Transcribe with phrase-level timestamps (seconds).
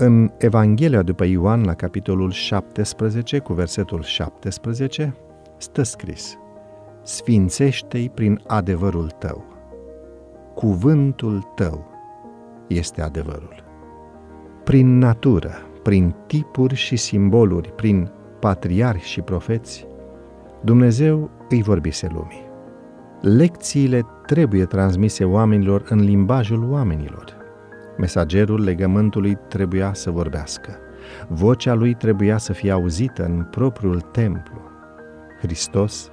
[0.00, 5.14] În Evanghelia după Ioan, la capitolul 17, cu versetul 17,
[5.56, 6.38] stă scris
[7.02, 9.44] Sfințește-i prin adevărul tău.
[10.54, 11.90] Cuvântul tău
[12.66, 13.64] este adevărul.
[14.64, 15.52] Prin natură,
[15.82, 18.10] prin tipuri și simboluri, prin
[18.40, 19.86] patriarhi și profeți,
[20.60, 22.46] Dumnezeu îi vorbise lumii.
[23.20, 27.37] Lecțiile trebuie transmise oamenilor în limbajul oamenilor.
[27.98, 30.78] Mesagerul legământului trebuia să vorbească.
[31.28, 34.60] Vocea lui trebuia să fie auzită în propriul templu.
[35.40, 36.10] Hristos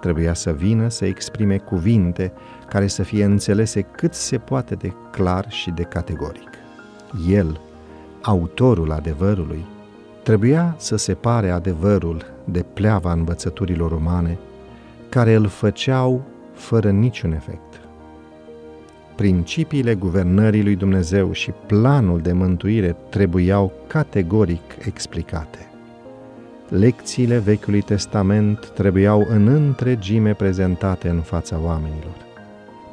[0.00, 2.32] trebuia să vină să exprime cuvinte
[2.68, 6.50] care să fie înțelese cât se poate de clar și de categoric.
[7.28, 7.60] El,
[8.22, 9.66] autorul adevărului,
[10.22, 14.38] trebuia să separe adevărul de pleava învățăturilor umane
[15.08, 17.85] care îl făceau fără niciun efect.
[19.16, 25.70] Principiile guvernării lui Dumnezeu și planul de mântuire trebuiau categoric explicate.
[26.68, 32.14] Lecțiile Vechiului Testament trebuiau în întregime prezentate în fața oamenilor.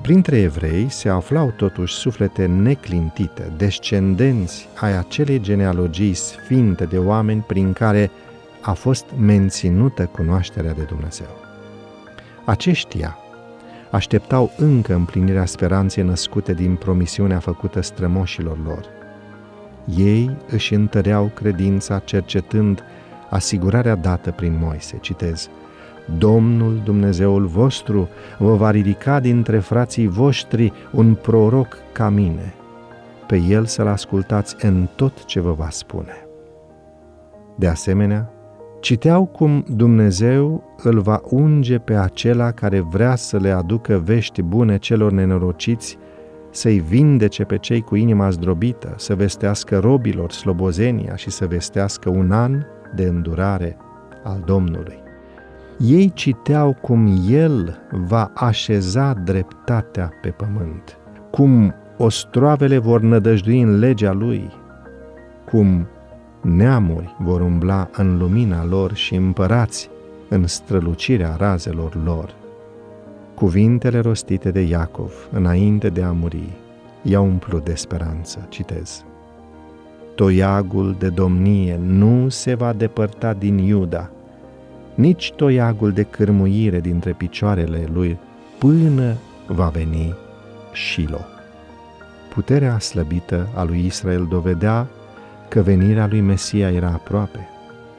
[0.01, 7.73] Printre evrei se aflau totuși suflete neclintite, descendenți ai acelei genealogii sfinte de oameni prin
[7.73, 8.11] care
[8.61, 11.37] a fost menținută cunoașterea de Dumnezeu.
[12.45, 13.17] Aceștia
[13.93, 18.85] așteptau încă împlinirea speranței născute din promisiunea făcută strămoșilor lor.
[19.97, 22.83] Ei își întăreau credința cercetând
[23.29, 24.97] asigurarea dată prin Moise.
[25.01, 25.49] Citez,
[26.17, 32.53] Domnul Dumnezeul vostru vă va ridica dintre frații voștri un proroc ca mine.
[33.27, 36.27] Pe el să-l ascultați în tot ce vă va spune.
[37.55, 38.31] De asemenea,
[38.83, 44.77] citeau cum Dumnezeu îl va unge pe acela care vrea să le aducă vești bune
[44.77, 45.97] celor nenorociți,
[46.51, 52.31] să-i vindece pe cei cu inima zdrobită, să vestească robilor slobozenia și să vestească un
[52.31, 52.61] an
[52.95, 53.77] de îndurare
[54.23, 54.97] al Domnului.
[55.79, 60.97] Ei citeau cum El va așeza dreptatea pe pământ,
[61.31, 64.49] cum ostroavele vor nădăjdui în legea Lui,
[65.45, 65.87] cum
[66.43, 69.89] neamuri vor umbla în lumina lor și împărați
[70.29, 72.35] în strălucirea razelor lor.
[73.33, 76.49] Cuvintele rostite de Iacov înainte de a muri
[77.01, 79.03] i-au umplut de speranță, citez.
[80.15, 84.09] Toiagul de domnie nu se va depărta din Iuda,
[84.95, 88.17] nici toiagul de cârmuire dintre picioarele lui,
[88.59, 89.13] până
[89.47, 90.15] va veni
[90.73, 91.25] Shilo.
[92.33, 94.87] Puterea slăbită a lui Israel dovedea
[95.53, 97.47] că venirea lui Mesia era aproape.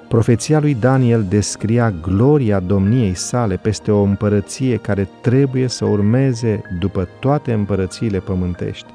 [0.09, 7.09] Profeția lui Daniel descria gloria domniei sale peste o împărăție care trebuie să urmeze după
[7.21, 8.87] toate împărățiile pământești,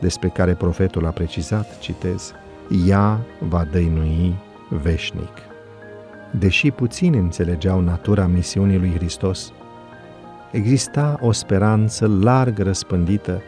[0.00, 2.32] despre care profetul a precizat, citez,
[2.86, 4.34] ea va dăinui
[4.82, 5.32] veșnic.
[6.30, 9.52] Deși puțini înțelegeau natura misiunii lui Hristos,
[10.50, 13.42] exista o speranță larg răspândită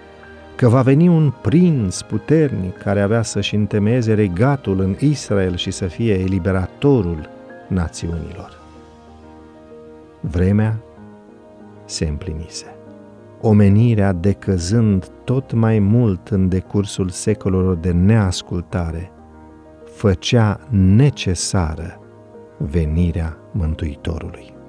[0.60, 5.86] că va veni un prinț puternic care avea să-și întemeieze regatul în Israel și să
[5.86, 7.28] fie eliberatorul
[7.68, 8.60] națiunilor.
[10.20, 10.80] Vremea
[11.84, 12.74] se împlinise.
[13.40, 19.12] Omenirea decăzând tot mai mult în decursul secolelor de neascultare,
[19.84, 22.00] făcea necesară
[22.56, 24.59] venirea Mântuitorului.